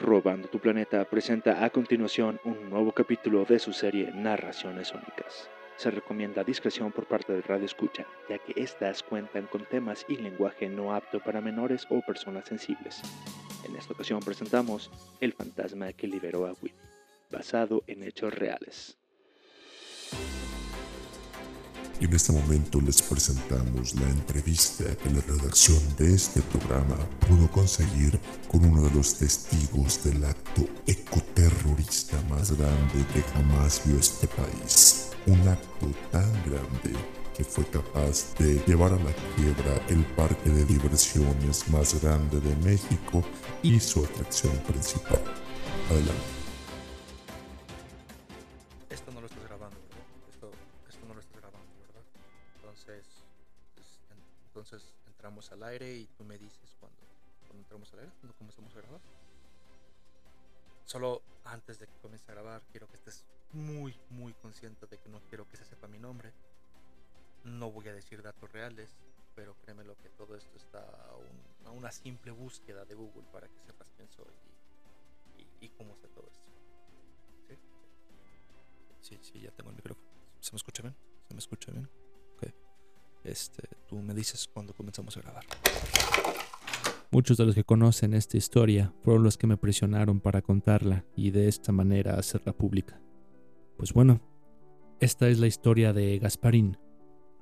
Robando 0.00 0.46
tu 0.46 0.60
Planeta 0.60 1.04
presenta 1.04 1.64
a 1.64 1.70
continuación 1.70 2.38
un 2.44 2.70
nuevo 2.70 2.92
capítulo 2.92 3.44
de 3.44 3.58
su 3.58 3.72
serie 3.72 4.12
Narraciones 4.12 4.88
Sónicas. 4.88 5.50
Se 5.76 5.90
recomienda 5.90 6.44
discreción 6.44 6.92
por 6.92 7.06
parte 7.06 7.32
del 7.32 7.42
radio 7.42 7.66
escucha, 7.66 8.06
ya 8.28 8.38
que 8.38 8.52
estas 8.62 9.02
cuentan 9.02 9.48
con 9.48 9.64
temas 9.64 10.06
y 10.08 10.16
lenguaje 10.16 10.68
no 10.68 10.94
apto 10.94 11.18
para 11.18 11.40
menores 11.40 11.84
o 11.90 12.00
personas 12.00 12.46
sensibles. 12.46 13.02
En 13.64 13.74
esta 13.74 13.92
ocasión 13.92 14.20
presentamos 14.20 14.88
El 15.20 15.32
fantasma 15.32 15.92
que 15.92 16.06
liberó 16.06 16.46
a 16.46 16.54
Will, 16.62 16.74
basado 17.32 17.82
en 17.88 18.04
hechos 18.04 18.32
reales. 18.32 18.96
Y 22.00 22.04
en 22.04 22.14
este 22.14 22.32
momento 22.32 22.80
les 22.80 23.02
presentamos 23.02 23.94
la 23.96 24.08
entrevista 24.08 24.84
que 25.02 25.10
la 25.10 25.20
redacción 25.20 25.80
de 25.96 26.14
este 26.14 26.40
programa 26.42 26.96
pudo 27.26 27.50
conseguir 27.50 28.20
con 28.48 28.64
uno 28.64 28.82
de 28.82 28.94
los 28.94 29.14
testigos 29.14 30.04
del 30.04 30.24
acto 30.24 30.62
ecoterrorista 30.86 32.16
más 32.30 32.52
grande 32.56 33.04
que 33.12 33.22
jamás 33.34 33.82
vio 33.84 33.98
este 33.98 34.28
país. 34.28 35.08
Un 35.26 35.40
acto 35.48 35.88
tan 36.12 36.32
grande 36.44 36.96
que 37.36 37.42
fue 37.42 37.64
capaz 37.66 38.32
de 38.38 38.62
llevar 38.66 38.92
a 38.92 38.96
la 38.96 39.12
quiebra 39.34 39.84
el 39.88 40.04
parque 40.14 40.50
de 40.50 40.64
diversiones 40.64 41.68
más 41.68 42.00
grande 42.00 42.40
de 42.40 42.54
México 42.56 43.24
y 43.62 43.80
su 43.80 44.04
atracción 44.04 44.56
principal. 44.58 45.22
Adelante. 45.90 46.37
Al 55.52 55.62
aire 55.62 55.94
y 55.94 56.06
tú 56.16 56.24
me 56.24 56.36
dices 56.38 56.74
cuando, 56.80 56.98
entramos 57.54 57.92
al 57.92 58.00
aire, 58.00 58.12
cuando 58.20 58.36
comenzamos 58.36 58.74
a 58.74 58.80
grabar. 58.80 59.00
Solo 60.84 61.22
antes 61.44 61.78
de 61.78 61.86
que 61.86 61.96
comience 61.98 62.30
a 62.30 62.34
grabar, 62.34 62.62
quiero 62.70 62.88
que 62.88 62.96
estés 62.96 63.24
muy, 63.52 63.94
muy 64.10 64.32
consciente 64.34 64.86
de 64.86 64.98
que 64.98 65.08
no 65.08 65.20
quiero 65.28 65.48
que 65.48 65.56
se 65.56 65.64
sepa 65.64 65.86
mi 65.86 65.98
nombre. 65.98 66.32
No 67.44 67.70
voy 67.70 67.88
a 67.88 67.94
decir 67.94 68.22
datos 68.22 68.50
reales, 68.52 68.96
pero 69.34 69.54
créeme 69.62 69.84
lo 69.84 69.96
que 69.98 70.08
todo 70.10 70.34
esto 70.34 70.56
está 70.56 70.80
a, 70.80 71.70
una 71.70 71.92
simple 71.92 72.32
búsqueda 72.32 72.84
de 72.84 72.94
Google 72.94 73.24
para 73.30 73.48
que 73.48 73.60
sepas 73.60 73.88
quién 73.96 74.08
soy 74.10 74.32
y, 75.60 75.68
cómo 75.70 75.92
está 75.94 76.08
todo 76.08 76.26
esto. 76.30 76.48
¿Sí? 79.00 79.18
sí, 79.22 79.40
ya 79.40 79.50
tengo 79.52 79.70
el 79.70 79.76
micrófono. 79.76 80.08
¿Se 80.40 80.52
me 80.52 80.56
escucha 80.56 80.82
bien? 80.82 80.96
¿Se 81.28 81.34
me 81.34 81.38
escucha 81.38 81.70
bien? 81.70 81.88
Este, 83.28 83.68
tú 83.86 83.96
me 83.96 84.14
dices 84.14 84.48
cuando 84.50 84.72
comenzamos 84.72 85.16
a 85.18 85.20
grabar. 85.20 85.44
Muchos 87.10 87.36
de 87.36 87.44
los 87.44 87.54
que 87.54 87.64
conocen 87.64 88.14
esta 88.14 88.38
historia 88.38 88.94
fueron 89.02 89.22
los 89.22 89.36
que 89.36 89.46
me 89.46 89.58
presionaron 89.58 90.20
para 90.20 90.40
contarla 90.40 91.04
y 91.14 91.30
de 91.30 91.48
esta 91.48 91.70
manera 91.70 92.14
hacerla 92.14 92.54
pública. 92.54 93.00
Pues 93.76 93.92
bueno, 93.92 94.20
esta 95.00 95.28
es 95.28 95.38
la 95.38 95.46
historia 95.46 95.92
de 95.92 96.18
Gasparín, 96.18 96.78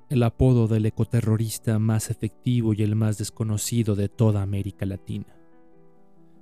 el 0.09 0.23
apodo 0.23 0.67
del 0.67 0.85
ecoterrorista 0.85 1.79
más 1.79 2.09
efectivo 2.09 2.73
y 2.73 2.83
el 2.83 2.95
más 2.95 3.17
desconocido 3.17 3.95
de 3.95 4.09
toda 4.09 4.41
América 4.41 4.85
Latina. 4.85 5.37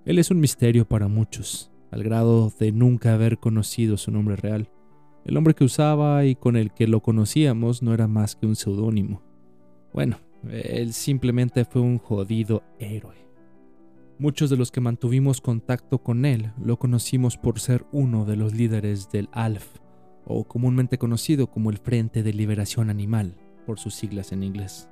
Él 0.06 0.18
es 0.18 0.32
un 0.32 0.40
misterio 0.40 0.88
para 0.88 1.08
muchos, 1.08 1.72
al 1.92 2.04
grado 2.04 2.52
de 2.60 2.72
nunca 2.72 3.14
haber 3.14 3.38
conocido 3.38 3.98
su 3.98 4.12
nombre 4.12 4.38
real. 4.38 4.72
El 5.24 5.36
nombre 5.36 5.54
que 5.54 5.64
usaba 5.64 6.26
y 6.26 6.36
con 6.36 6.56
el 6.56 6.72
que 6.72 6.88
lo 6.88 7.02
conocíamos 7.02 7.82
no 7.82 7.94
era 7.94 8.08
más 8.08 8.36
que 8.36 8.46
un 8.46 8.56
seudónimo. 8.56 9.25
Bueno, 9.96 10.20
él 10.52 10.92
simplemente 10.92 11.64
fue 11.64 11.82
un 11.82 12.00
jodido 12.00 12.64
héroe. 12.80 13.16
Muchos 14.20 14.50
de 14.50 14.58
los 14.58 14.70
que 14.70 14.82
mantuvimos 14.82 15.40
contacto 15.40 16.00
con 16.00 16.26
él 16.26 16.52
lo 16.62 16.78
conocimos 16.78 17.38
por 17.38 17.62
ser 17.62 17.86
uno 17.94 18.26
de 18.26 18.36
los 18.36 18.54
líderes 18.54 19.10
del 19.10 19.30
ALF, 19.32 19.66
o 20.26 20.44
comúnmente 20.44 20.98
conocido 20.98 21.48
como 21.48 21.70
el 21.70 21.78
Frente 21.78 22.24
de 22.24 22.34
Liberación 22.34 22.90
Animal, 22.90 23.38
por 23.66 23.80
sus 23.80 23.96
siglas 23.96 24.34
en 24.34 24.44
inglés. 24.44 24.90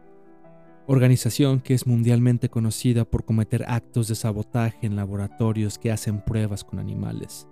Organización 0.87 1.59
que 1.59 1.73
es 1.73 1.85
mundialmente 1.85 2.47
conocida 2.47 3.03
por 3.03 3.25
cometer 3.25 3.65
actos 3.67 4.07
de 4.07 4.15
sabotaje 4.15 4.87
en 4.87 4.95
laboratorios 4.95 5.77
que 5.79 5.91
hacen 5.91 6.23
pruebas 6.23 6.63
con 6.63 6.79
animales. 6.79 7.45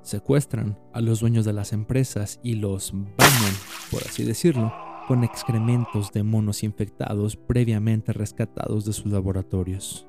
Secuestran 0.00 0.78
a 0.94 1.02
los 1.02 1.20
dueños 1.20 1.44
de 1.44 1.52
las 1.52 1.74
empresas 1.74 2.40
y 2.42 2.54
los 2.54 2.92
bañan, 2.92 3.54
por 3.90 4.02
así 4.02 4.24
decirlo, 4.24 4.72
con 5.06 5.24
excrementos 5.24 6.12
de 6.12 6.22
monos 6.22 6.62
infectados 6.62 7.36
previamente 7.36 8.12
rescatados 8.12 8.84
de 8.84 8.92
sus 8.92 9.12
laboratorios. 9.12 10.06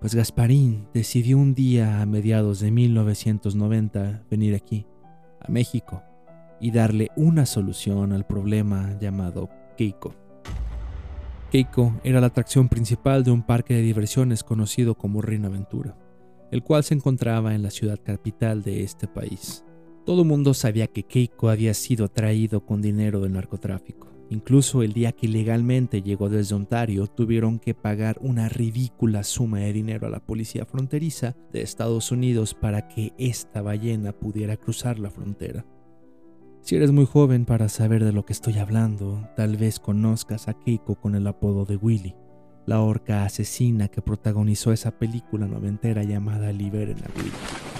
Pues 0.00 0.14
Gasparín 0.14 0.86
decidió 0.92 1.38
un 1.38 1.54
día 1.54 2.02
a 2.02 2.06
mediados 2.06 2.60
de 2.60 2.70
1990 2.70 4.24
venir 4.30 4.54
aquí, 4.54 4.86
a 5.40 5.50
México, 5.50 6.02
y 6.60 6.70
darle 6.70 7.08
una 7.16 7.46
solución 7.46 8.12
al 8.12 8.26
problema 8.26 8.96
llamado 9.00 9.48
Keiko. 9.76 10.14
Keiko 11.50 11.94
era 12.04 12.20
la 12.20 12.28
atracción 12.28 12.68
principal 12.68 13.24
de 13.24 13.30
un 13.30 13.42
parque 13.42 13.74
de 13.74 13.82
diversiones 13.82 14.44
conocido 14.44 14.96
como 14.96 15.22
Reina 15.22 15.48
Aventura, 15.48 15.96
el 16.50 16.62
cual 16.62 16.84
se 16.84 16.94
encontraba 16.94 17.54
en 17.54 17.62
la 17.62 17.70
ciudad 17.70 17.98
capital 18.02 18.62
de 18.62 18.82
este 18.82 19.08
país. 19.08 19.65
Todo 20.06 20.22
el 20.22 20.28
mundo 20.28 20.54
sabía 20.54 20.86
que 20.86 21.02
Keiko 21.02 21.48
había 21.48 21.74
sido 21.74 22.06
traído 22.08 22.64
con 22.64 22.80
dinero 22.80 23.20
del 23.20 23.32
narcotráfico. 23.32 24.06
Incluso 24.30 24.84
el 24.84 24.92
día 24.92 25.10
que 25.10 25.26
ilegalmente 25.26 26.00
llegó 26.00 26.28
desde 26.28 26.54
Ontario, 26.54 27.08
tuvieron 27.08 27.58
que 27.58 27.74
pagar 27.74 28.16
una 28.20 28.48
ridícula 28.48 29.24
suma 29.24 29.58
de 29.58 29.72
dinero 29.72 30.06
a 30.06 30.10
la 30.10 30.20
policía 30.20 30.64
fronteriza 30.64 31.34
de 31.52 31.62
Estados 31.62 32.12
Unidos 32.12 32.54
para 32.54 32.86
que 32.86 33.14
esta 33.18 33.62
ballena 33.62 34.12
pudiera 34.12 34.56
cruzar 34.56 35.00
la 35.00 35.10
frontera. 35.10 35.66
Si 36.60 36.76
eres 36.76 36.92
muy 36.92 37.04
joven 37.04 37.44
para 37.44 37.68
saber 37.68 38.04
de 38.04 38.12
lo 38.12 38.24
que 38.24 38.32
estoy 38.32 38.58
hablando, 38.58 39.28
tal 39.34 39.56
vez 39.56 39.80
conozcas 39.80 40.46
a 40.46 40.54
Keiko 40.54 40.94
con 40.94 41.16
el 41.16 41.26
apodo 41.26 41.64
de 41.64 41.78
Willy, 41.78 42.14
la 42.64 42.80
orca 42.80 43.24
asesina 43.24 43.88
que 43.88 44.02
protagonizó 44.02 44.72
esa 44.72 44.92
película 44.92 45.48
noventera 45.48 46.04
llamada 46.04 46.52
Liberen 46.52 46.98
a 46.98 47.08
Willy. 47.18 47.75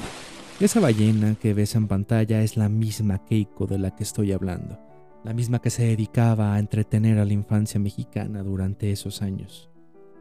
Esa 0.59 0.81
ballena 0.81 1.35
que 1.35 1.53
ves 1.53 1.75
en 1.75 1.87
pantalla 1.87 2.41
es 2.41 2.57
la 2.57 2.71
misma 2.71 3.23
Keiko 3.27 3.67
de 3.67 3.79
la 3.79 3.95
que 3.95 4.03
estoy 4.03 4.33
hablando, 4.33 4.81
la 5.23 5.35
misma 5.35 5.61
que 5.61 5.69
se 5.69 5.85
dedicaba 5.85 6.55
a 6.55 6.59
entretener 6.59 7.19
a 7.19 7.27
la 7.27 7.35
infancia 7.35 7.79
mexicana 7.79 8.43
durante 8.43 8.91
esos 8.91 9.21
años. 9.21 9.69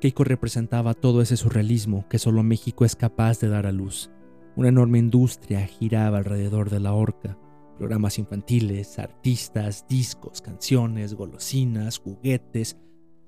Keiko 0.01 0.25
representaba 0.25 0.93
todo 0.93 1.21
ese 1.21 1.37
surrealismo 1.37 2.05
que 2.09 2.19
solo 2.19 2.43
México 2.43 2.83
es 2.83 2.97
capaz 2.97 3.39
de 3.39 3.47
dar 3.47 3.65
a 3.65 3.71
luz. 3.71 4.11
Una 4.57 4.67
enorme 4.67 4.99
industria 4.99 5.65
giraba 5.67 6.17
alrededor 6.17 6.69
de 6.69 6.81
la 6.81 6.91
orca, 6.91 7.37
programas 7.77 8.19
infantiles, 8.19 8.99
artistas, 8.99 9.85
discos, 9.87 10.41
canciones, 10.41 11.13
golosinas, 11.13 11.99
juguetes, 11.99 12.75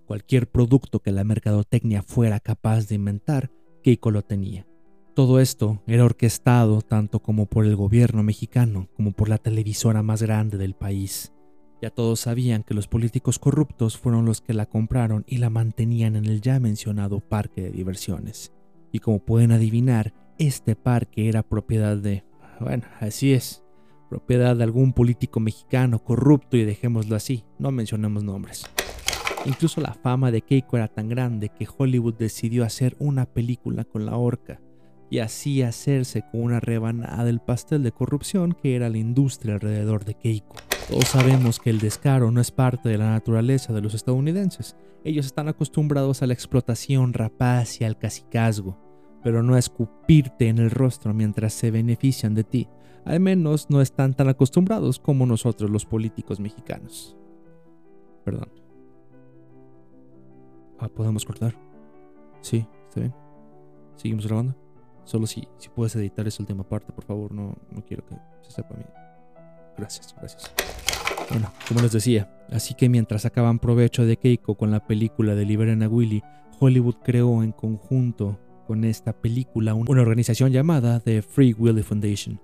cualquier 0.05 0.51
producto 0.51 0.99
que 0.99 1.13
la 1.13 1.23
mercadotecnia 1.23 2.03
fuera 2.03 2.41
capaz 2.41 2.89
de 2.89 2.95
inventar, 2.95 3.49
Keiko 3.81 4.11
lo 4.11 4.23
tenía. 4.23 4.67
Todo 5.17 5.39
esto 5.39 5.81
era 5.87 6.05
orquestado 6.05 6.83
tanto 6.83 7.23
como 7.23 7.47
por 7.47 7.65
el 7.65 7.75
gobierno 7.75 8.21
mexicano 8.21 8.87
como 8.95 9.13
por 9.13 9.29
la 9.29 9.39
televisora 9.39 10.03
más 10.03 10.21
grande 10.21 10.59
del 10.59 10.75
país. 10.75 11.33
Ya 11.81 11.89
todos 11.89 12.19
sabían 12.19 12.61
que 12.61 12.75
los 12.75 12.87
políticos 12.87 13.39
corruptos 13.39 13.97
fueron 13.97 14.25
los 14.25 14.41
que 14.41 14.53
la 14.53 14.67
compraron 14.67 15.23
y 15.25 15.37
la 15.37 15.49
mantenían 15.49 16.17
en 16.17 16.25
el 16.25 16.41
ya 16.41 16.59
mencionado 16.59 17.19
parque 17.19 17.63
de 17.63 17.71
diversiones. 17.71 18.53
Y 18.91 18.99
como 18.99 19.17
pueden 19.17 19.51
adivinar, 19.51 20.13
este 20.37 20.75
parque 20.75 21.27
era 21.27 21.41
propiedad 21.41 21.97
de... 21.97 22.23
Bueno, 22.59 22.83
así 22.99 23.33
es, 23.33 23.63
propiedad 24.11 24.55
de 24.55 24.65
algún 24.65 24.93
político 24.93 25.39
mexicano 25.39 26.03
corrupto 26.03 26.57
y 26.57 26.63
dejémoslo 26.63 27.15
así, 27.15 27.43
no 27.57 27.71
mencionemos 27.71 28.23
nombres. 28.23 28.65
Incluso 29.45 29.81
la 29.81 29.95
fama 29.95 30.29
de 30.29 30.43
Keiko 30.43 30.77
era 30.77 30.87
tan 30.87 31.09
grande 31.09 31.49
que 31.49 31.67
Hollywood 31.75 32.13
decidió 32.13 32.63
hacer 32.63 32.95
una 32.99 33.25
película 33.25 33.83
con 33.83 34.05
la 34.05 34.15
horca 34.15 34.61
y 35.09 35.19
así 35.19 35.61
hacerse 35.61 36.23
con 36.31 36.41
una 36.41 36.59
rebanada 36.59 37.23
del 37.23 37.39
pastel 37.39 37.83
de 37.83 37.91
corrupción 37.91 38.53
que 38.53 38.75
era 38.75 38.89
la 38.89 38.97
industria 38.97 39.55
alrededor 39.55 40.05
de 40.05 40.15
Keiko. 40.15 40.55
Todos 40.89 41.07
sabemos 41.07 41.59
que 41.59 41.69
el 41.69 41.79
descaro 41.79 42.31
no 42.31 42.41
es 42.41 42.51
parte 42.51 42.89
de 42.89 42.97
la 42.97 43.11
naturaleza 43.11 43.73
de 43.73 43.81
los 43.81 43.93
estadounidenses. 43.93 44.75
Ellos 45.03 45.25
están 45.25 45.47
acostumbrados 45.47 46.21
a 46.21 46.27
la 46.27 46.33
explotación 46.33 47.13
rapaz 47.13 47.81
y 47.81 47.85
al 47.85 47.97
cacicazgo, 47.97 48.77
pero 49.23 49.43
no 49.43 49.55
a 49.55 49.59
escupirte 49.59 50.47
en 50.47 50.59
el 50.59 50.71
rostro 50.71 51.13
mientras 51.13 51.53
se 51.53 51.71
benefician 51.71 52.35
de 52.35 52.43
ti. 52.43 52.67
Al 53.05 53.19
menos 53.19 53.69
no 53.69 53.81
están 53.81 54.13
tan 54.13 54.27
acostumbrados 54.27 54.99
como 54.99 55.25
nosotros 55.25 55.69
los 55.69 55.85
políticos 55.85 56.39
mexicanos. 56.39 57.15
Perdón. 58.25 58.49
Ah, 60.79 60.89
¿podemos 60.89 61.25
cortar? 61.25 61.55
Sí, 62.41 62.67
está 62.87 62.99
bien. 62.99 63.15
¿Seguimos 63.95 64.27
grabando? 64.27 64.66
Solo 65.07 65.25
si, 65.25 65.47
si 65.57 65.69
puedes 65.69 65.95
editar 65.95 66.27
esa 66.27 66.43
última 66.43 66.67
parte, 66.67 66.91
por 66.91 67.05
favor, 67.05 67.31
no, 67.31 67.55
no 67.71 67.85
quiero 67.85 68.05
que 68.05 68.15
se 68.41 68.51
sepa 68.51 68.75
a 68.75 68.77
mí. 68.77 68.83
Gracias, 69.77 70.13
gracias. 70.19 70.51
Bueno, 71.29 71.49
como 71.65 71.81
les 71.81 71.93
decía, 71.93 72.29
así 72.51 72.73
que 72.73 72.89
mientras 72.89 73.21
sacaban 73.21 73.59
provecho 73.59 74.05
de 74.05 74.17
Keiko 74.17 74.55
con 74.55 74.69
la 74.69 74.85
película 74.85 75.33
de 75.33 75.45
Liberen 75.45 75.81
a 75.81 75.87
Willy, 75.87 76.23
Hollywood 76.59 76.95
creó 77.05 77.41
en 77.41 77.53
conjunto 77.53 78.37
con 78.67 78.83
esta 78.83 79.13
película 79.13 79.73
una 79.75 80.01
organización 80.01 80.51
llamada 80.51 80.99
The 80.99 81.21
Free 81.21 81.53
Willy 81.57 81.83
Foundation, 81.83 82.41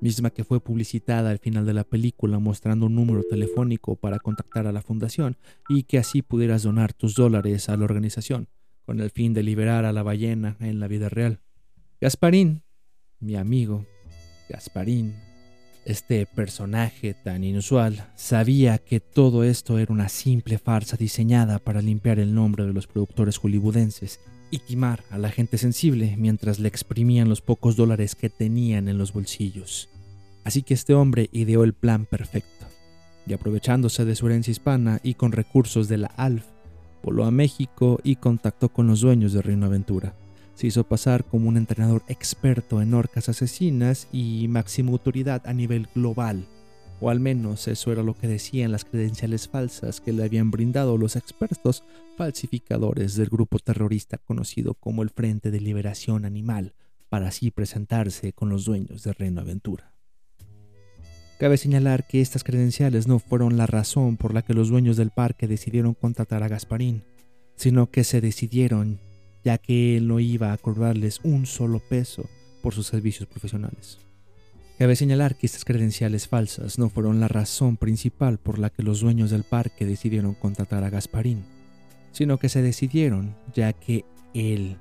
misma 0.00 0.30
que 0.30 0.44
fue 0.44 0.60
publicitada 0.60 1.28
al 1.28 1.38
final 1.38 1.66
de 1.66 1.74
la 1.74 1.84
película 1.84 2.38
mostrando 2.38 2.86
un 2.86 2.94
número 2.94 3.22
telefónico 3.28 3.96
para 3.96 4.18
contactar 4.18 4.66
a 4.66 4.72
la 4.72 4.80
fundación 4.80 5.36
y 5.68 5.82
que 5.82 5.98
así 5.98 6.22
pudieras 6.22 6.62
donar 6.62 6.94
tus 6.94 7.14
dólares 7.14 7.68
a 7.68 7.76
la 7.76 7.84
organización, 7.84 8.48
con 8.86 8.98
el 9.00 9.10
fin 9.10 9.34
de 9.34 9.42
liberar 9.42 9.84
a 9.84 9.92
la 9.92 10.02
ballena 10.02 10.56
en 10.60 10.80
la 10.80 10.88
vida 10.88 11.10
real. 11.10 11.42
Gasparín, 12.00 12.62
mi 13.18 13.34
amigo, 13.34 13.84
Gasparín, 14.48 15.16
este 15.84 16.26
personaje 16.26 17.12
tan 17.12 17.42
inusual 17.42 18.12
sabía 18.14 18.78
que 18.78 19.00
todo 19.00 19.42
esto 19.42 19.80
era 19.80 19.92
una 19.92 20.08
simple 20.08 20.58
farsa 20.58 20.96
diseñada 20.96 21.58
para 21.58 21.82
limpiar 21.82 22.20
el 22.20 22.36
nombre 22.36 22.64
de 22.66 22.72
los 22.72 22.86
productores 22.86 23.38
hollywoodenses 23.38 24.20
y 24.52 24.60
timar 24.60 25.02
a 25.10 25.18
la 25.18 25.32
gente 25.32 25.58
sensible 25.58 26.14
mientras 26.16 26.60
le 26.60 26.68
exprimían 26.68 27.28
los 27.28 27.40
pocos 27.40 27.74
dólares 27.74 28.14
que 28.14 28.30
tenían 28.30 28.86
en 28.86 28.96
los 28.96 29.12
bolsillos. 29.12 29.88
Así 30.44 30.62
que 30.62 30.74
este 30.74 30.94
hombre 30.94 31.28
ideó 31.32 31.64
el 31.64 31.72
plan 31.72 32.06
perfecto, 32.06 32.66
y 33.26 33.32
aprovechándose 33.32 34.04
de 34.04 34.14
su 34.14 34.28
herencia 34.28 34.52
hispana 34.52 35.00
y 35.02 35.14
con 35.14 35.32
recursos 35.32 35.88
de 35.88 35.98
la 35.98 36.12
ALF, 36.16 36.44
voló 37.02 37.24
a 37.24 37.32
México 37.32 37.98
y 38.04 38.14
contactó 38.14 38.68
con 38.68 38.86
los 38.86 39.00
dueños 39.00 39.32
de 39.32 39.42
Reino 39.42 39.66
Aventura 39.66 40.14
se 40.58 40.66
hizo 40.66 40.82
pasar 40.82 41.24
como 41.24 41.48
un 41.48 41.56
entrenador 41.56 42.02
experto 42.08 42.82
en 42.82 42.92
orcas 42.92 43.28
asesinas 43.28 44.08
y 44.10 44.48
máxima 44.48 44.90
autoridad 44.90 45.46
a 45.46 45.52
nivel 45.52 45.86
global. 45.94 46.48
O 47.00 47.10
al 47.10 47.20
menos 47.20 47.68
eso 47.68 47.92
era 47.92 48.02
lo 48.02 48.14
que 48.14 48.26
decían 48.26 48.72
las 48.72 48.84
credenciales 48.84 49.46
falsas 49.46 50.00
que 50.00 50.12
le 50.12 50.24
habían 50.24 50.50
brindado 50.50 50.98
los 50.98 51.14
expertos 51.14 51.84
falsificadores 52.16 53.14
del 53.14 53.28
grupo 53.28 53.60
terrorista 53.60 54.18
conocido 54.18 54.74
como 54.74 55.04
el 55.04 55.10
Frente 55.10 55.52
de 55.52 55.60
Liberación 55.60 56.24
Animal, 56.24 56.74
para 57.08 57.28
así 57.28 57.52
presentarse 57.52 58.32
con 58.32 58.48
los 58.48 58.64
dueños 58.64 59.04
de 59.04 59.12
Reino 59.12 59.42
Aventura. 59.42 59.92
Cabe 61.38 61.56
señalar 61.56 62.08
que 62.08 62.20
estas 62.20 62.42
credenciales 62.42 63.06
no 63.06 63.20
fueron 63.20 63.56
la 63.56 63.66
razón 63.66 64.16
por 64.16 64.34
la 64.34 64.42
que 64.42 64.54
los 64.54 64.70
dueños 64.70 64.96
del 64.96 65.12
parque 65.12 65.46
decidieron 65.46 65.94
contratar 65.94 66.42
a 66.42 66.48
Gasparín, 66.48 67.04
sino 67.54 67.92
que 67.92 68.02
se 68.02 68.20
decidieron 68.20 68.98
ya 69.44 69.58
que 69.58 69.96
él 69.96 70.08
no 70.08 70.20
iba 70.20 70.52
a 70.52 70.58
cobrarles 70.58 71.20
un 71.22 71.46
solo 71.46 71.80
peso 71.80 72.28
por 72.62 72.74
sus 72.74 72.86
servicios 72.86 73.28
profesionales. 73.28 73.98
Cabe 74.78 74.94
señalar 74.94 75.36
que 75.36 75.46
estas 75.46 75.64
credenciales 75.64 76.28
falsas 76.28 76.78
no 76.78 76.88
fueron 76.88 77.18
la 77.18 77.28
razón 77.28 77.76
principal 77.76 78.38
por 78.38 78.58
la 78.58 78.70
que 78.70 78.82
los 78.82 79.00
dueños 79.00 79.30
del 79.30 79.42
parque 79.42 79.86
decidieron 79.86 80.34
contratar 80.34 80.84
a 80.84 80.90
Gasparín, 80.90 81.44
sino 82.12 82.38
que 82.38 82.48
se 82.48 82.62
decidieron 82.62 83.34
ya 83.54 83.72
que 83.72 84.04
el 84.34 84.76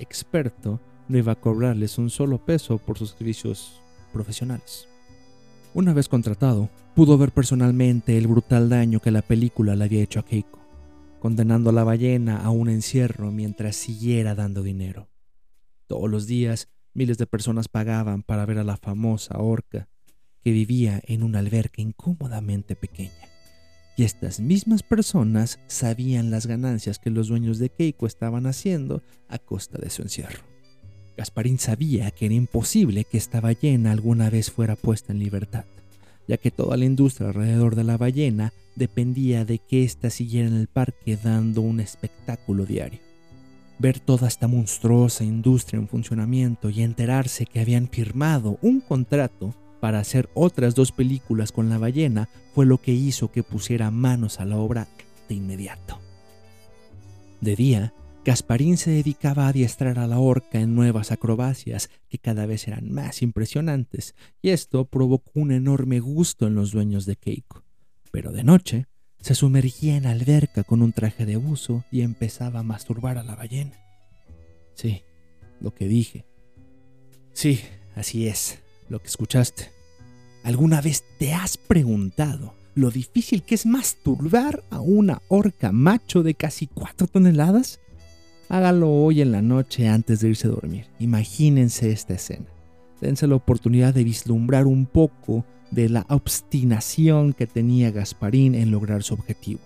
experto 0.00 0.80
no 1.08 1.18
iba 1.18 1.32
a 1.32 1.40
cobrarles 1.40 1.98
un 1.98 2.10
solo 2.10 2.44
peso 2.44 2.78
por 2.78 2.98
sus 2.98 3.10
servicios 3.12 3.80
profesionales. 4.12 4.88
Una 5.74 5.92
vez 5.92 6.08
contratado, 6.08 6.70
pudo 6.94 7.16
ver 7.18 7.30
personalmente 7.30 8.18
el 8.18 8.26
brutal 8.26 8.68
daño 8.68 8.98
que 8.98 9.10
la 9.10 9.22
película 9.22 9.76
le 9.76 9.84
había 9.84 10.02
hecho 10.02 10.18
a 10.18 10.24
Keiko 10.24 10.65
condenando 11.20 11.70
a 11.70 11.72
la 11.72 11.84
ballena 11.84 12.38
a 12.38 12.50
un 12.50 12.68
encierro 12.68 13.30
mientras 13.30 13.76
siguiera 13.76 14.34
dando 14.34 14.62
dinero. 14.62 15.08
Todos 15.86 16.10
los 16.10 16.26
días 16.26 16.68
miles 16.94 17.18
de 17.18 17.26
personas 17.26 17.68
pagaban 17.68 18.22
para 18.22 18.46
ver 18.46 18.58
a 18.58 18.64
la 18.64 18.76
famosa 18.76 19.38
orca 19.38 19.88
que 20.42 20.50
vivía 20.52 21.02
en 21.06 21.22
una 21.22 21.40
alberca 21.40 21.82
incómodamente 21.82 22.76
pequeña. 22.76 23.12
Y 23.96 24.04
estas 24.04 24.40
mismas 24.40 24.82
personas 24.82 25.58
sabían 25.66 26.30
las 26.30 26.46
ganancias 26.46 26.98
que 26.98 27.10
los 27.10 27.28
dueños 27.28 27.58
de 27.58 27.70
Keiko 27.70 28.06
estaban 28.06 28.46
haciendo 28.46 29.02
a 29.28 29.38
costa 29.38 29.78
de 29.78 29.90
su 29.90 30.02
encierro. 30.02 30.40
Gasparín 31.16 31.58
sabía 31.58 32.10
que 32.10 32.26
era 32.26 32.34
imposible 32.34 33.04
que 33.04 33.16
esta 33.16 33.40
ballena 33.40 33.90
alguna 33.90 34.28
vez 34.28 34.50
fuera 34.50 34.76
puesta 34.76 35.12
en 35.12 35.18
libertad 35.18 35.64
ya 36.28 36.36
que 36.36 36.50
toda 36.50 36.76
la 36.76 36.84
industria 36.84 37.28
alrededor 37.28 37.76
de 37.76 37.84
la 37.84 37.96
ballena 37.96 38.52
dependía 38.74 39.44
de 39.44 39.58
que 39.58 39.84
ésta 39.84 40.10
siguiera 40.10 40.48
en 40.48 40.56
el 40.56 40.68
parque 40.68 41.16
dando 41.16 41.62
un 41.62 41.80
espectáculo 41.80 42.66
diario. 42.66 43.00
Ver 43.78 44.00
toda 44.00 44.28
esta 44.28 44.48
monstruosa 44.48 45.24
industria 45.24 45.78
en 45.78 45.88
funcionamiento 45.88 46.70
y 46.70 46.82
enterarse 46.82 47.46
que 47.46 47.60
habían 47.60 47.88
firmado 47.88 48.58
un 48.62 48.80
contrato 48.80 49.54
para 49.80 49.98
hacer 50.00 50.28
otras 50.34 50.74
dos 50.74 50.92
películas 50.92 51.52
con 51.52 51.68
la 51.68 51.78
ballena 51.78 52.28
fue 52.54 52.66
lo 52.66 52.78
que 52.78 52.92
hizo 52.92 53.30
que 53.30 53.42
pusiera 53.42 53.90
manos 53.90 54.40
a 54.40 54.44
la 54.44 54.56
obra 54.56 54.88
de 55.28 55.34
inmediato. 55.34 55.98
De 57.40 57.54
día, 57.54 57.92
Gasparín 58.26 58.76
se 58.76 58.90
dedicaba 58.90 59.46
a 59.46 59.50
adiestrar 59.50 60.00
a 60.00 60.08
la 60.08 60.18
orca 60.18 60.58
en 60.58 60.74
nuevas 60.74 61.12
acrobacias 61.12 61.90
que 62.08 62.18
cada 62.18 62.44
vez 62.44 62.66
eran 62.66 62.90
más 62.90 63.22
impresionantes, 63.22 64.16
y 64.42 64.50
esto 64.50 64.84
provocó 64.84 65.30
un 65.34 65.52
enorme 65.52 66.00
gusto 66.00 66.48
en 66.48 66.56
los 66.56 66.72
dueños 66.72 67.06
de 67.06 67.14
Keiko. 67.14 67.62
Pero 68.10 68.32
de 68.32 68.42
noche, 68.42 68.86
se 69.20 69.36
sumergía 69.36 69.96
en 69.96 70.06
alberca 70.06 70.64
con 70.64 70.82
un 70.82 70.92
traje 70.92 71.24
de 71.24 71.36
buzo 71.36 71.84
y 71.92 72.00
empezaba 72.00 72.58
a 72.58 72.64
masturbar 72.64 73.16
a 73.16 73.22
la 73.22 73.36
ballena. 73.36 73.78
Sí, 74.74 75.02
lo 75.60 75.72
que 75.72 75.86
dije. 75.86 76.26
Sí, 77.32 77.60
así 77.94 78.26
es, 78.26 78.58
lo 78.88 78.98
que 78.98 79.06
escuchaste. 79.06 79.70
¿Alguna 80.42 80.80
vez 80.80 81.04
te 81.20 81.32
has 81.32 81.56
preguntado 81.56 82.54
lo 82.74 82.90
difícil 82.90 83.44
que 83.44 83.54
es 83.54 83.66
masturbar 83.66 84.64
a 84.70 84.80
una 84.80 85.22
orca 85.28 85.70
macho 85.70 86.24
de 86.24 86.34
casi 86.34 86.66
cuatro 86.66 87.06
toneladas? 87.06 87.78
Hágalo 88.48 88.92
hoy 88.92 89.22
en 89.22 89.32
la 89.32 89.42
noche 89.42 89.88
antes 89.88 90.20
de 90.20 90.28
irse 90.28 90.46
a 90.46 90.50
dormir. 90.50 90.86
Imagínense 91.00 91.90
esta 91.90 92.14
escena. 92.14 92.46
Dense 93.00 93.26
la 93.26 93.34
oportunidad 93.34 93.92
de 93.92 94.04
vislumbrar 94.04 94.66
un 94.66 94.86
poco 94.86 95.44
de 95.72 95.88
la 95.88 96.06
obstinación 96.08 97.32
que 97.32 97.48
tenía 97.48 97.90
Gasparín 97.90 98.54
en 98.54 98.70
lograr 98.70 99.02
su 99.02 99.14
objetivo. 99.14 99.60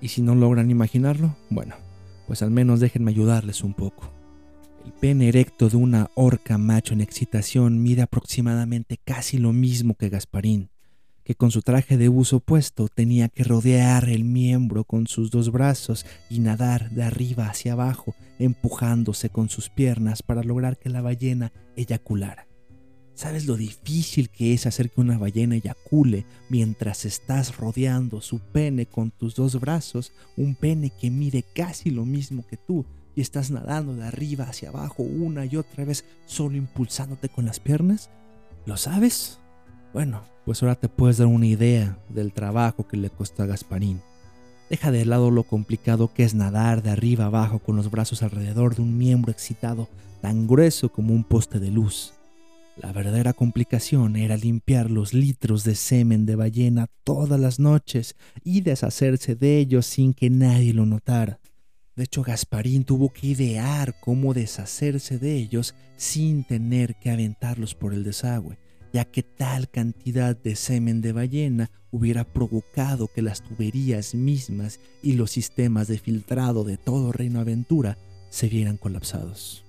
Y 0.00 0.08
si 0.08 0.22
no 0.22 0.36
logran 0.36 0.70
imaginarlo, 0.70 1.34
bueno, 1.50 1.74
pues 2.28 2.40
al 2.42 2.52
menos 2.52 2.78
déjenme 2.78 3.10
ayudarles 3.10 3.64
un 3.64 3.74
poco. 3.74 4.12
El 4.84 4.92
pene 4.92 5.28
erecto 5.28 5.68
de 5.68 5.76
una 5.76 6.10
orca 6.14 6.58
macho 6.58 6.94
en 6.94 7.00
excitación 7.00 7.82
mide 7.82 8.02
aproximadamente 8.02 8.98
casi 9.04 9.38
lo 9.38 9.52
mismo 9.52 9.94
que 9.94 10.08
Gasparín, 10.08 10.70
que 11.26 11.34
con 11.34 11.50
su 11.50 11.60
traje 11.60 11.96
de 11.96 12.06
buzo 12.06 12.38
puesto 12.38 12.86
tenía 12.86 13.28
que 13.28 13.42
rodear 13.42 14.08
el 14.08 14.22
miembro 14.22 14.84
con 14.84 15.08
sus 15.08 15.32
dos 15.32 15.50
brazos 15.50 16.06
y 16.30 16.38
nadar 16.38 16.90
de 16.90 17.02
arriba 17.02 17.48
hacia 17.48 17.72
abajo, 17.72 18.14
empujándose 18.38 19.28
con 19.28 19.48
sus 19.48 19.68
piernas 19.68 20.22
para 20.22 20.44
lograr 20.44 20.78
que 20.78 20.88
la 20.88 21.02
ballena 21.02 21.52
eyaculara. 21.74 22.46
¿Sabes 23.14 23.46
lo 23.46 23.56
difícil 23.56 24.30
que 24.30 24.54
es 24.54 24.66
hacer 24.66 24.88
que 24.88 25.00
una 25.00 25.18
ballena 25.18 25.56
eyacule 25.56 26.26
mientras 26.48 27.04
estás 27.04 27.56
rodeando 27.56 28.20
su 28.20 28.38
pene 28.38 28.86
con 28.86 29.10
tus 29.10 29.34
dos 29.34 29.58
brazos, 29.58 30.12
un 30.36 30.54
pene 30.54 30.90
que 30.90 31.10
mide 31.10 31.44
casi 31.56 31.90
lo 31.90 32.04
mismo 32.04 32.46
que 32.46 32.56
tú, 32.56 32.86
y 33.16 33.20
estás 33.20 33.50
nadando 33.50 33.96
de 33.96 34.04
arriba 34.04 34.44
hacia 34.44 34.68
abajo 34.68 35.02
una 35.02 35.44
y 35.44 35.56
otra 35.56 35.84
vez 35.84 36.04
solo 36.24 36.56
impulsándote 36.56 37.28
con 37.28 37.46
las 37.46 37.58
piernas? 37.58 38.10
¿Lo 38.64 38.76
sabes? 38.76 39.40
Bueno, 39.92 40.35
pues 40.46 40.62
ahora 40.62 40.76
te 40.76 40.88
puedes 40.88 41.18
dar 41.18 41.26
una 41.26 41.48
idea 41.48 41.98
del 42.08 42.32
trabajo 42.32 42.86
que 42.86 42.96
le 42.96 43.10
costó 43.10 43.42
a 43.42 43.46
Gasparín. 43.46 44.00
Deja 44.70 44.92
de 44.92 45.04
lado 45.04 45.32
lo 45.32 45.42
complicado 45.42 46.14
que 46.14 46.22
es 46.22 46.34
nadar 46.34 46.84
de 46.84 46.90
arriba 46.90 47.24
abajo 47.26 47.58
con 47.58 47.74
los 47.74 47.90
brazos 47.90 48.22
alrededor 48.22 48.76
de 48.76 48.82
un 48.82 48.96
miembro 48.96 49.32
excitado 49.32 49.88
tan 50.22 50.46
grueso 50.46 50.88
como 50.88 51.12
un 51.12 51.24
poste 51.24 51.58
de 51.58 51.72
luz. 51.72 52.12
La 52.76 52.92
verdadera 52.92 53.32
complicación 53.32 54.14
era 54.14 54.36
limpiar 54.36 54.88
los 54.88 55.14
litros 55.14 55.64
de 55.64 55.74
semen 55.74 56.26
de 56.26 56.36
ballena 56.36 56.86
todas 57.02 57.40
las 57.40 57.58
noches 57.58 58.14
y 58.44 58.60
deshacerse 58.60 59.34
de 59.34 59.58
ellos 59.58 59.84
sin 59.84 60.14
que 60.14 60.30
nadie 60.30 60.72
lo 60.72 60.86
notara. 60.86 61.40
De 61.96 62.04
hecho, 62.04 62.22
Gasparín 62.22 62.84
tuvo 62.84 63.12
que 63.12 63.28
idear 63.28 63.98
cómo 63.98 64.32
deshacerse 64.32 65.18
de 65.18 65.34
ellos 65.34 65.74
sin 65.96 66.44
tener 66.44 66.94
que 66.94 67.10
aventarlos 67.10 67.74
por 67.74 67.92
el 67.92 68.04
desagüe 68.04 68.58
ya 68.96 69.04
que 69.04 69.22
tal 69.22 69.68
cantidad 69.68 70.34
de 70.34 70.56
semen 70.56 71.02
de 71.02 71.12
ballena 71.12 71.70
hubiera 71.90 72.24
provocado 72.24 73.08
que 73.08 73.20
las 73.20 73.42
tuberías 73.42 74.14
mismas 74.14 74.80
y 75.02 75.12
los 75.16 75.32
sistemas 75.32 75.86
de 75.86 75.98
filtrado 75.98 76.64
de 76.64 76.78
todo 76.78 77.12
Reino 77.12 77.40
Aventura 77.40 77.98
se 78.30 78.48
vieran 78.48 78.78
colapsados. 78.78 79.66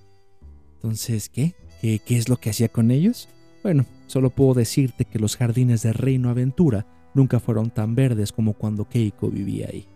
Entonces, 0.76 1.28
¿qué? 1.28 1.54
¿qué? 1.82 1.98
¿Qué 1.98 2.16
es 2.16 2.30
lo 2.30 2.38
que 2.38 2.48
hacía 2.48 2.70
con 2.70 2.90
ellos? 2.90 3.28
Bueno, 3.62 3.84
solo 4.06 4.30
puedo 4.30 4.54
decirte 4.54 5.04
que 5.04 5.18
los 5.18 5.36
jardines 5.36 5.82
de 5.82 5.92
Reino 5.92 6.30
Aventura 6.30 6.86
nunca 7.12 7.38
fueron 7.38 7.68
tan 7.68 7.94
verdes 7.94 8.32
como 8.32 8.54
cuando 8.54 8.88
Keiko 8.88 9.28
vivía 9.28 9.68
ahí. 9.70 9.86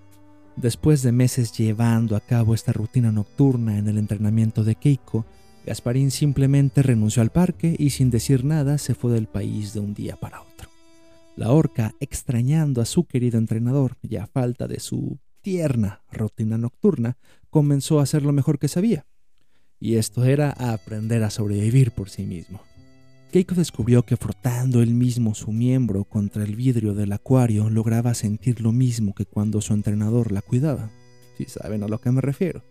Después 0.57 1.01
de 1.01 1.13
meses 1.13 1.53
llevando 1.57 2.17
a 2.17 2.21
cabo 2.21 2.53
esta 2.53 2.75
rutina 2.75 3.11
nocturna 3.11 3.79
en 3.79 3.89
el 3.89 3.97
entrenamiento 3.97 4.63
de 4.63 4.75
Keiko, 4.75 5.25
Gasparín 5.65 6.11
simplemente 6.11 6.83
renunció 6.83 7.23
al 7.23 7.31
parque 7.31 7.77
y 7.79 7.91
sin 7.91 8.11
decir 8.11 8.45
nada 8.45 8.79
se 8.79 8.95
fue 8.95 9.13
del 9.13 9.27
país 9.27 9.75
de 9.75 9.81
un 9.81 9.95
día 9.95 10.17
para 10.17 10.43
otro. 10.43 10.69
La 11.37 11.51
orca, 11.51 11.95
extrañando 12.01 12.81
a 12.81 12.85
su 12.85 13.05
querido 13.05 13.39
entrenador 13.39 13.97
y 14.03 14.17
a 14.17 14.27
falta 14.27 14.67
de 14.69 14.81
su 14.81 15.19
tierna 15.41 16.03
rutina 16.11 16.59
nocturna, 16.59 17.17
comenzó 17.49 18.01
a 18.01 18.03
hacer 18.03 18.23
lo 18.23 18.33
mejor 18.33 18.59
que 18.59 18.69
sabía. 18.69 19.07
y 19.81 19.97
esto 19.97 20.25
era 20.25 20.51
aprender 20.51 21.25
a 21.25 21.31
sobrevivir 21.31 21.91
por 21.91 22.09
sí 22.09 22.23
mismo. 22.25 22.61
Keiko 23.33 23.57
descubrió 23.57 24.05
que 24.05 24.17
frotando 24.17 24.81
él 24.81 24.95
mismo 24.95 25.35
su 25.35 25.51
miembro 25.51 26.05
contra 26.05 26.45
el 26.45 26.55
vidrio 26.55 26.95
del 26.95 27.11
acuario 27.13 27.69
lograba 27.69 28.15
sentir 28.15 28.61
lo 28.61 28.71
mismo 28.71 29.13
que 29.13 29.27
cuando 29.27 29.61
su 29.61 29.75
entrenador 29.75 30.31
la 30.31 30.41
cuidaba, 30.41 30.91
si 31.37 31.47
saben 31.47 31.83
a 31.83 31.89
lo 31.89 31.99
que 31.99 32.13
me 32.13 32.21
refiero. 32.21 32.63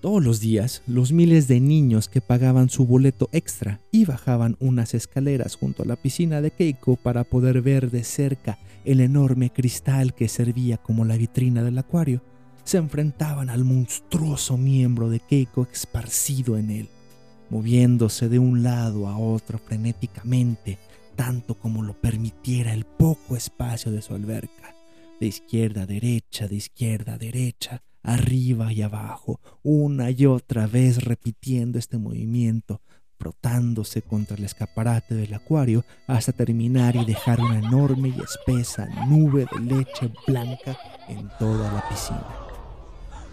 Todos 0.00 0.22
los 0.22 0.40
días, 0.40 0.82
los 0.86 1.12
miles 1.12 1.48
de 1.48 1.60
niños 1.60 2.08
que 2.08 2.20
pagaban 2.20 2.68
su 2.68 2.86
boleto 2.86 3.28
extra 3.32 3.80
y 3.90 4.04
bajaban 4.04 4.56
unas 4.60 4.94
escaleras 4.94 5.56
junto 5.56 5.82
a 5.82 5.86
la 5.86 5.96
piscina 5.96 6.40
de 6.40 6.50
Keiko 6.50 6.96
para 6.96 7.24
poder 7.24 7.62
ver 7.62 7.90
de 7.90 8.04
cerca 8.04 8.58
el 8.84 9.00
enorme 9.00 9.50
cristal 9.50 10.14
que 10.14 10.28
servía 10.28 10.76
como 10.76 11.04
la 11.04 11.16
vitrina 11.16 11.64
del 11.64 11.78
acuario, 11.78 12.22
se 12.64 12.78
enfrentaban 12.78 13.50
al 13.50 13.64
monstruoso 13.64 14.56
miembro 14.56 15.10
de 15.10 15.20
Keiko 15.20 15.66
esparcido 15.72 16.56
en 16.56 16.70
él 16.70 16.88
moviéndose 17.50 18.28
de 18.28 18.38
un 18.38 18.62
lado 18.62 19.08
a 19.08 19.18
otro 19.18 19.58
frenéticamente, 19.58 20.78
tanto 21.14 21.54
como 21.54 21.82
lo 21.82 21.94
permitiera 21.94 22.72
el 22.72 22.84
poco 22.84 23.36
espacio 23.36 23.92
de 23.92 24.02
su 24.02 24.14
alberca, 24.14 24.74
de 25.20 25.26
izquierda 25.26 25.82
a 25.82 25.86
derecha, 25.86 26.48
de 26.48 26.56
izquierda 26.56 27.14
a 27.14 27.18
derecha, 27.18 27.82
arriba 28.06 28.72
y 28.72 28.82
abajo, 28.82 29.40
una 29.62 30.10
y 30.10 30.26
otra 30.26 30.66
vez 30.66 31.04
repitiendo 31.04 31.78
este 31.78 31.98
movimiento, 31.98 32.80
frotándose 33.18 34.00
contra 34.00 34.36
el 34.36 34.44
escaparate 34.44 35.14
del 35.14 35.34
acuario 35.34 35.84
hasta 36.06 36.32
terminar 36.32 36.94
y 36.94 37.04
dejar 37.04 37.40
una 37.40 37.58
enorme 37.58 38.10
y 38.10 38.20
espesa 38.20 38.86
nube 39.08 39.46
de 39.52 39.60
leche 39.60 40.12
blanca 40.26 40.78
en 41.08 41.28
toda 41.38 41.72
la 41.72 41.88
piscina. 41.88 42.26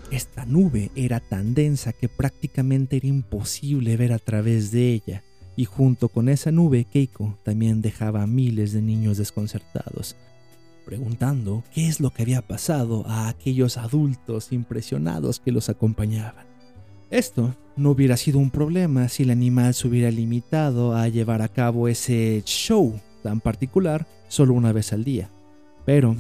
Esta 0.10 0.46
nube 0.46 0.90
era 0.96 1.20
tan 1.20 1.54
densa 1.54 1.94
que 1.94 2.10
prácticamente 2.10 2.98
era 2.98 3.08
imposible 3.08 3.96
ver 3.96 4.12
a 4.12 4.20
través 4.20 4.72
de 4.72 4.94
ella, 4.94 5.24
y 5.56 5.66
junto 5.66 6.10
con 6.10 6.30
esa 6.30 6.52
nube 6.52 6.86
Keiko 6.86 7.38
también 7.44 7.82
dejaba 7.82 8.24
a 8.24 8.28
miles 8.28 8.74
de 8.74 8.82
niños 8.82 9.18
desconcertados, 9.18 10.16
preguntando 10.86 11.64
qué 11.74 11.88
es 11.88 12.00
lo 12.00 12.12
que 12.12 12.24
había 12.24 12.42
pasado 12.42 13.06
a 13.08 13.28
aquellos 13.28 13.78
adultos 13.78 14.52
impresionados 14.52 15.40
que 15.40 15.52
los 15.52 15.70
acompañaban. 15.70 16.46
Esto 17.10 17.56
no 17.76 17.92
hubiera 17.92 18.18
sido 18.18 18.40
un 18.40 18.50
problema 18.50 19.10
si 19.10 19.24
el 19.24 19.32
animal 19.32 19.74
se 19.74 19.88
hubiera 19.88 20.12
limitado 20.12 20.96
a 20.96 21.08
llevar 21.08 21.42
a 21.42 21.48
cabo 21.48 21.88
ese 21.88 22.42
show 22.46 23.00
tan 23.22 23.40
particular 23.40 24.08
solo 24.28 24.54
una 24.54 24.72
vez 24.72 24.94
al 24.94 25.04
día, 25.04 25.30
pero 25.86 26.16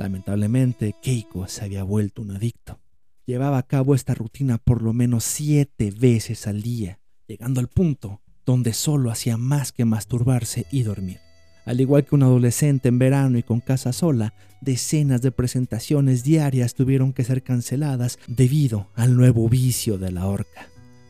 Lamentablemente, 0.00 0.94
Keiko 1.02 1.46
se 1.46 1.62
había 1.62 1.84
vuelto 1.84 2.22
un 2.22 2.30
adicto. 2.30 2.80
Llevaba 3.26 3.58
a 3.58 3.64
cabo 3.64 3.94
esta 3.94 4.14
rutina 4.14 4.56
por 4.56 4.80
lo 4.80 4.94
menos 4.94 5.24
siete 5.24 5.90
veces 5.90 6.46
al 6.46 6.62
día, 6.62 7.00
llegando 7.28 7.60
al 7.60 7.68
punto 7.68 8.22
donde 8.46 8.72
solo 8.72 9.10
hacía 9.10 9.36
más 9.36 9.72
que 9.72 9.84
masturbarse 9.84 10.64
y 10.72 10.84
dormir. 10.84 11.20
Al 11.64 11.80
igual 11.80 12.04
que 12.04 12.14
un 12.14 12.22
adolescente 12.22 12.88
en 12.88 12.98
verano 12.98 13.38
y 13.38 13.42
con 13.42 13.60
casa 13.60 13.92
sola, 13.92 14.34
decenas 14.60 15.22
de 15.22 15.32
presentaciones 15.32 16.24
diarias 16.24 16.74
tuvieron 16.74 17.12
que 17.12 17.24
ser 17.24 17.42
canceladas 17.42 18.18
debido 18.26 18.88
al 18.94 19.16
nuevo 19.16 19.48
vicio 19.48 19.98
de 19.98 20.12
la 20.12 20.26
horca. 20.26 20.68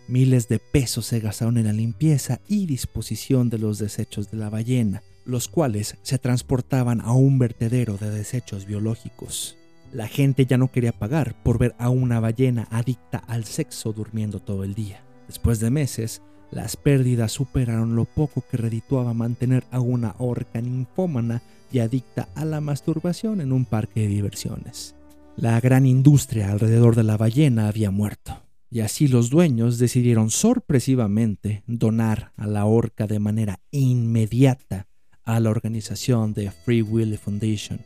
Miles 0.08 0.48
de 0.48 0.58
pesos 0.58 1.06
se 1.06 1.20
gastaron 1.20 1.56
en 1.56 1.66
la 1.66 1.72
limpieza 1.72 2.40
y 2.48 2.66
disposición 2.66 3.48
de 3.48 3.58
los 3.58 3.78
desechos 3.78 4.30
de 4.30 4.38
la 4.38 4.50
ballena, 4.50 5.02
los 5.24 5.46
cuales 5.46 5.96
se 6.02 6.18
transportaban 6.18 7.00
a 7.00 7.12
un 7.12 7.38
vertedero 7.38 7.96
de 7.96 8.10
desechos 8.10 8.66
biológicos. 8.66 9.56
La 9.92 10.08
gente 10.08 10.46
ya 10.46 10.58
no 10.58 10.70
quería 10.70 10.92
pagar 10.92 11.40
por 11.42 11.58
ver 11.58 11.74
a 11.78 11.90
una 11.90 12.20
ballena 12.20 12.66
adicta 12.70 13.18
al 13.18 13.44
sexo 13.44 13.92
durmiendo 13.92 14.40
todo 14.40 14.64
el 14.64 14.74
día. 14.74 15.02
Después 15.28 15.60
de 15.60 15.70
meses, 15.70 16.22
las 16.50 16.76
pérdidas 16.76 17.32
superaron 17.32 17.94
lo 17.96 18.04
poco 18.04 18.42
que 18.50 18.56
redituaba 18.56 19.14
mantener 19.14 19.64
a 19.70 19.80
una 19.80 20.14
orca 20.18 20.60
ninfómana 20.60 21.42
y 21.72 21.78
adicta 21.78 22.28
a 22.34 22.44
la 22.44 22.60
masturbación 22.60 23.40
en 23.40 23.52
un 23.52 23.64
parque 23.64 24.00
de 24.00 24.08
diversiones. 24.08 24.96
La 25.36 25.60
gran 25.60 25.86
industria 25.86 26.50
alrededor 26.50 26.96
de 26.96 27.04
la 27.04 27.16
ballena 27.16 27.68
había 27.68 27.90
muerto, 27.90 28.42
y 28.68 28.80
así 28.80 29.08
los 29.08 29.30
dueños 29.30 29.78
decidieron 29.78 30.30
sorpresivamente 30.30 31.62
donar 31.66 32.32
a 32.36 32.46
la 32.46 32.66
orca 32.66 33.06
de 33.06 33.20
manera 33.20 33.60
inmediata 33.70 34.88
a 35.24 35.38
la 35.38 35.50
organización 35.50 36.34
de 36.34 36.50
Free 36.50 36.82
Willy 36.82 37.16
Foundation, 37.16 37.80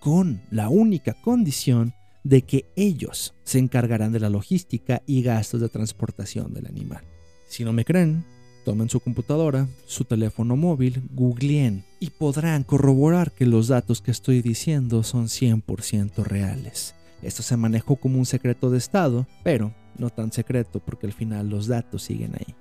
con 0.00 0.40
la 0.50 0.68
única 0.68 1.14
condición 1.14 1.94
de 2.24 2.42
que 2.42 2.66
ellos 2.76 3.34
se 3.44 3.58
encargarán 3.58 4.12
de 4.12 4.20
la 4.20 4.30
logística 4.30 5.02
y 5.06 5.22
gastos 5.22 5.60
de 5.60 5.68
transportación 5.68 6.52
del 6.52 6.66
animal. 6.66 7.04
Si 7.50 7.64
no 7.64 7.72
me 7.72 7.84
creen, 7.84 8.24
tomen 8.64 8.88
su 8.88 9.00
computadora, 9.00 9.66
su 9.84 10.04
teléfono 10.04 10.54
móvil, 10.54 11.02
googleen 11.10 11.84
y 11.98 12.10
podrán 12.10 12.62
corroborar 12.62 13.32
que 13.32 13.44
los 13.44 13.66
datos 13.66 14.00
que 14.00 14.12
estoy 14.12 14.40
diciendo 14.40 15.02
son 15.02 15.26
100% 15.26 16.22
reales. 16.22 16.94
Esto 17.22 17.42
se 17.42 17.56
manejó 17.56 17.96
como 17.96 18.20
un 18.20 18.24
secreto 18.24 18.70
de 18.70 18.78
Estado, 18.78 19.26
pero 19.42 19.74
no 19.98 20.10
tan 20.10 20.30
secreto 20.30 20.78
porque 20.78 21.08
al 21.08 21.12
final 21.12 21.50
los 21.50 21.66
datos 21.66 22.04
siguen 22.04 22.36
ahí. 22.36 22.54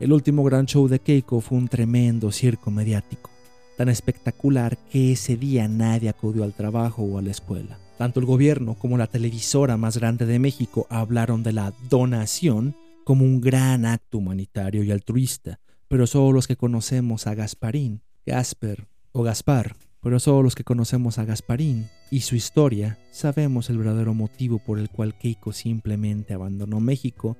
El 0.00 0.12
último 0.12 0.42
gran 0.42 0.66
show 0.66 0.88
de 0.88 0.98
Keiko 0.98 1.40
fue 1.40 1.56
un 1.56 1.68
tremendo 1.68 2.32
circo 2.32 2.72
mediático 2.72 3.30
tan 3.76 3.88
espectacular 3.88 4.76
que 4.90 5.12
ese 5.12 5.36
día 5.36 5.68
nadie 5.68 6.08
acudió 6.08 6.42
al 6.42 6.52
trabajo 6.52 7.04
o 7.04 7.16
a 7.16 7.22
la 7.22 7.30
escuela. 7.30 7.78
Tanto 7.96 8.18
el 8.18 8.26
gobierno 8.26 8.74
como 8.74 8.98
la 8.98 9.06
televisora 9.06 9.76
más 9.76 9.96
grande 9.96 10.26
de 10.26 10.40
México 10.40 10.88
hablaron 10.90 11.44
de 11.44 11.52
la 11.52 11.72
donación 11.88 12.74
como 13.08 13.24
un 13.24 13.40
gran 13.40 13.86
acto 13.86 14.18
humanitario 14.18 14.82
y 14.82 14.90
altruista, 14.90 15.60
pero 15.88 16.06
solo 16.06 16.30
los 16.30 16.46
que 16.46 16.56
conocemos 16.56 17.26
a 17.26 17.34
Gasparín, 17.34 18.02
Gasper 18.26 18.86
o 19.12 19.22
Gaspar, 19.22 19.76
pero 20.02 20.20
solo 20.20 20.42
los 20.42 20.54
que 20.54 20.62
conocemos 20.62 21.16
a 21.16 21.24
Gasparín 21.24 21.88
y 22.10 22.20
su 22.20 22.36
historia 22.36 22.98
sabemos 23.10 23.70
el 23.70 23.78
verdadero 23.78 24.12
motivo 24.12 24.58
por 24.58 24.78
el 24.78 24.90
cual 24.90 25.16
Keiko 25.16 25.54
simplemente 25.54 26.34
abandonó 26.34 26.80
México 26.80 27.38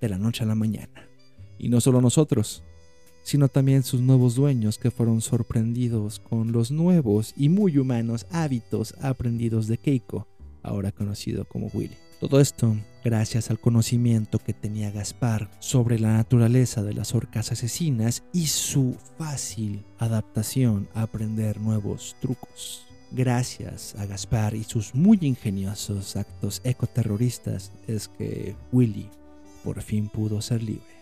de 0.00 0.08
la 0.08 0.18
noche 0.18 0.44
a 0.44 0.46
la 0.46 0.54
mañana. 0.54 1.08
Y 1.58 1.68
no 1.68 1.80
solo 1.80 2.00
nosotros, 2.00 2.62
sino 3.24 3.48
también 3.48 3.82
sus 3.82 4.02
nuevos 4.02 4.36
dueños 4.36 4.78
que 4.78 4.92
fueron 4.92 5.20
sorprendidos 5.20 6.20
con 6.20 6.52
los 6.52 6.70
nuevos 6.70 7.34
y 7.36 7.48
muy 7.48 7.76
humanos 7.76 8.24
hábitos 8.30 8.94
aprendidos 9.02 9.66
de 9.66 9.78
Keiko, 9.78 10.28
ahora 10.62 10.92
conocido 10.92 11.44
como 11.44 11.66
Willy. 11.74 11.96
Todo 12.22 12.38
esto 12.38 12.76
gracias 13.02 13.50
al 13.50 13.58
conocimiento 13.58 14.38
que 14.38 14.52
tenía 14.52 14.92
Gaspar 14.92 15.50
sobre 15.58 15.98
la 15.98 16.12
naturaleza 16.12 16.80
de 16.84 16.94
las 16.94 17.16
orcas 17.16 17.50
asesinas 17.50 18.22
y 18.32 18.46
su 18.46 18.96
fácil 19.18 19.84
adaptación 19.98 20.88
a 20.94 21.02
aprender 21.02 21.58
nuevos 21.58 22.14
trucos. 22.20 22.86
Gracias 23.10 23.96
a 23.98 24.06
Gaspar 24.06 24.54
y 24.54 24.62
sus 24.62 24.94
muy 24.94 25.18
ingeniosos 25.20 26.14
actos 26.14 26.60
ecoterroristas 26.62 27.72
es 27.88 28.06
que 28.06 28.54
Willy 28.70 29.10
por 29.64 29.82
fin 29.82 30.08
pudo 30.08 30.40
ser 30.40 30.62
libre. 30.62 31.01